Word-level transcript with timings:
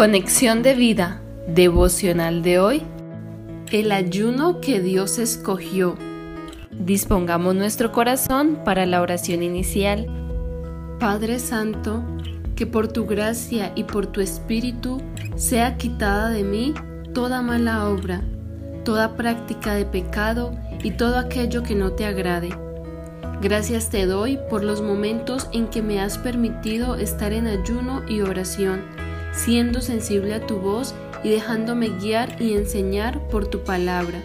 Conexión 0.00 0.62
de 0.62 0.72
vida 0.72 1.20
devocional 1.46 2.42
de 2.42 2.58
hoy. 2.58 2.82
El 3.70 3.92
ayuno 3.92 4.62
que 4.62 4.80
Dios 4.80 5.18
escogió. 5.18 5.94
Dispongamos 6.70 7.54
nuestro 7.54 7.92
corazón 7.92 8.60
para 8.64 8.86
la 8.86 9.02
oración 9.02 9.42
inicial. 9.42 10.06
Padre 10.98 11.38
Santo, 11.38 12.02
que 12.56 12.66
por 12.66 12.88
tu 12.88 13.04
gracia 13.04 13.72
y 13.74 13.84
por 13.84 14.06
tu 14.06 14.22
Espíritu 14.22 15.02
sea 15.36 15.76
quitada 15.76 16.30
de 16.30 16.44
mí 16.44 16.72
toda 17.12 17.42
mala 17.42 17.86
obra, 17.86 18.22
toda 18.86 19.16
práctica 19.16 19.74
de 19.74 19.84
pecado 19.84 20.56
y 20.82 20.92
todo 20.92 21.18
aquello 21.18 21.62
que 21.62 21.74
no 21.74 21.92
te 21.92 22.06
agrade. 22.06 22.48
Gracias 23.42 23.90
te 23.90 24.06
doy 24.06 24.38
por 24.48 24.64
los 24.64 24.80
momentos 24.80 25.46
en 25.52 25.68
que 25.68 25.82
me 25.82 26.00
has 26.00 26.16
permitido 26.16 26.94
estar 26.94 27.34
en 27.34 27.46
ayuno 27.46 28.00
y 28.08 28.22
oración 28.22 28.99
siendo 29.32 29.80
sensible 29.80 30.34
a 30.34 30.46
tu 30.46 30.56
voz 30.56 30.94
y 31.22 31.30
dejándome 31.30 31.88
guiar 31.88 32.40
y 32.40 32.54
enseñar 32.54 33.20
por 33.28 33.46
tu 33.46 33.60
palabra. 33.60 34.22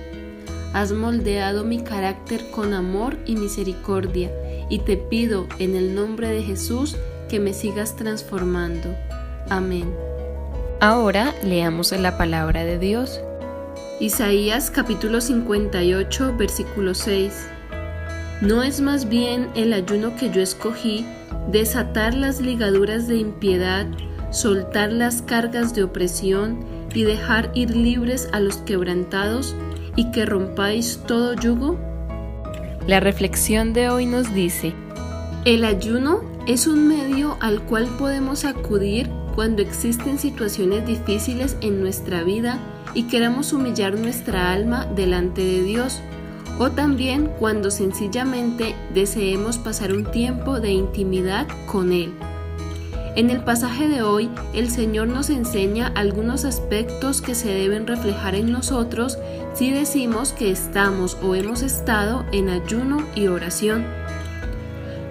Has 0.74 0.92
moldeado 0.92 1.64
mi 1.64 1.80
carácter 1.80 2.50
con 2.52 2.74
amor 2.74 3.18
y 3.26 3.36
misericordia, 3.36 4.32
y 4.70 4.80
te 4.80 4.98
pido 4.98 5.48
en 5.60 5.76
el 5.76 5.96
nombre 5.96 6.30
de 6.30 6.44
Jesús 6.44 6.98
que 7.30 7.40
me 7.40 7.54
sigas 7.54 7.96
transformando. 7.96 8.96
Amén. 9.50 9.94
Ahora 10.82 11.34
leamos 11.44 11.92
la 11.94 12.18
palabra 12.18 12.66
de 12.66 12.78
Dios. 12.78 13.22
Isaías 14.00 14.70
capítulo 14.72 15.22
58 15.22 16.36
versículo 16.38 16.94
6. 16.94 17.48
¿No 18.42 18.64
es 18.64 18.82
más 18.82 19.08
bien 19.08 19.48
el 19.56 19.72
ayuno 19.72 20.18
que 20.18 20.30
yo 20.30 20.42
escogí 20.42 21.06
desatar 21.50 22.14
las 22.14 22.42
ligaduras 22.42 23.08
de 23.08 23.16
impiedad 23.16 23.88
soltar 24.36 24.92
las 24.92 25.22
cargas 25.22 25.74
de 25.74 25.84
opresión 25.84 26.60
y 26.94 27.04
dejar 27.04 27.52
ir 27.56 27.74
libres 27.74 28.28
a 28.34 28.42
los 28.42 28.58
quebrantados 28.58 29.56
y 29.96 30.12
que 30.12 30.26
rompáis 30.26 31.00
todo 31.08 31.34
yugo? 31.34 31.80
La 32.86 33.00
reflexión 33.00 33.72
de 33.72 33.90
hoy 33.90 34.06
nos 34.06 34.34
dice, 34.34 34.74
el 35.46 35.64
ayuno 35.64 36.20
es 36.48 36.68
un 36.68 36.88
medio 36.88 37.38
al 37.40 37.62
cual 37.62 37.88
podemos 37.98 38.44
acudir 38.44 39.10
cuando 39.36 39.62
existen 39.62 40.20
situaciones 40.20 40.86
difíciles 40.86 41.56
en 41.62 41.82
nuestra 41.82 42.24
vida 42.24 42.60
y 42.94 43.04
queramos 43.04 43.54
humillar 43.54 43.98
nuestra 43.98 44.52
alma 44.52 44.86
delante 44.86 45.42
de 45.42 45.64
Dios, 45.64 46.02
o 46.60 46.72
también 46.72 47.30
cuando 47.40 47.72
sencillamente 47.72 48.76
deseemos 48.94 49.58
pasar 49.58 49.94
un 49.94 50.12
tiempo 50.12 50.60
de 50.60 50.72
intimidad 50.72 51.48
con 51.66 51.92
Él. 51.92 52.14
En 53.16 53.30
el 53.30 53.40
pasaje 53.40 53.88
de 53.88 54.02
hoy, 54.02 54.30
el 54.54 54.70
Señor 54.70 55.08
nos 55.08 55.30
enseña 55.30 55.90
algunos 55.96 56.44
aspectos 56.44 57.22
que 57.22 57.34
se 57.34 57.48
deben 57.48 57.88
reflejar 57.88 58.36
en 58.36 58.52
nosotros 58.52 59.18
si 59.54 59.72
decimos 59.72 60.34
que 60.34 60.52
estamos 60.52 61.18
o 61.24 61.34
hemos 61.34 61.62
estado 61.62 62.26
en 62.34 62.50
ayuno 62.50 63.06
y 63.16 63.28
oración. 63.28 63.86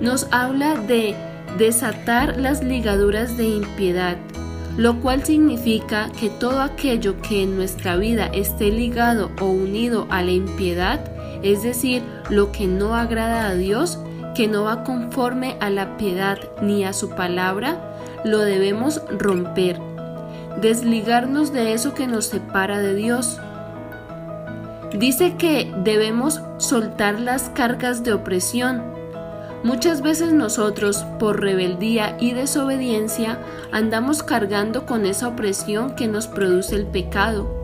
Nos 0.03 0.29
habla 0.33 0.77
de 0.77 1.15
desatar 1.57 2.37
las 2.37 2.63
ligaduras 2.63 3.39
de 3.39 3.49
impiedad, 3.49 4.19
lo 4.77 5.01
cual 5.01 5.25
significa 5.25 6.11
que 6.21 6.29
todo 6.29 6.61
aquello 6.61 7.23
que 7.23 7.43
en 7.43 7.57
nuestra 7.57 7.97
vida 7.97 8.27
esté 8.27 8.71
ligado 8.71 9.31
o 9.41 9.47
unido 9.47 10.07
a 10.11 10.23
la 10.23 10.33
impiedad, 10.33 11.01
es 11.43 11.63
decir, 11.63 12.03
lo 12.29 12.53
que 12.53 12.67
no 12.67 12.95
agrada 12.97 13.47
a 13.47 13.55
Dios, 13.55 13.99
que 14.35 14.47
no 14.47 14.65
va 14.65 14.85
conforme 14.85 15.57
a 15.61 15.71
la 15.71 15.97
piedad 15.97 16.39
ni 16.61 16.85
a 16.85 16.93
su 16.93 17.11
palabra, 17.11 17.94
lo 18.25 18.39
debemos 18.39 19.03
romper, 19.19 19.78
desligarnos 20.61 21.53
de 21.53 21.75
eso 21.75 21.94
que 21.94 22.06
nos 22.06 22.27
separa 22.27 22.78
de 22.78 22.94
Dios. 22.94 23.39
Dice 24.98 25.36
que 25.36 25.73
debemos 25.85 26.40
soltar 26.58 27.20
las 27.20 27.51
cargas 27.51 28.02
de 28.02 28.13
opresión. 28.13 28.83
Muchas 29.63 30.02
veces 30.02 30.33
nosotros, 30.33 31.05
por 31.18 31.40
rebeldía 31.40 32.17
y 32.20 32.33
desobediencia, 32.33 33.39
andamos 33.73 34.23
cargando 34.23 34.86
con 34.86 35.07
esa 35.07 35.29
opresión 35.29 35.95
que 35.95 36.07
nos 36.07 36.27
produce 36.27 36.77
el 36.77 36.86
pecado. 36.86 37.63